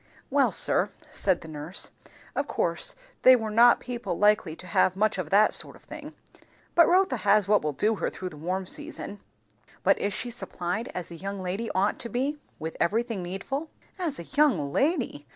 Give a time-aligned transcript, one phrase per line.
[0.31, 1.91] "Well, sir," said the nurse,
[2.35, 6.15] "of course they were people not likely to have much of that sort of thing;
[6.73, 9.19] but Rotha has what will do her through the warm season."
[9.83, 13.69] "But is she supplied as a young lady ought to be, with everything needful?"
[13.99, 15.27] "As a young lady!